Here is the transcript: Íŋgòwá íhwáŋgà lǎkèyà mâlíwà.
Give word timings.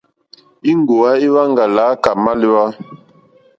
Íŋgòwá 0.71 1.09
íhwáŋgà 1.25 1.65
lǎkèyà 1.75 2.19
mâlíwà. 2.23 2.65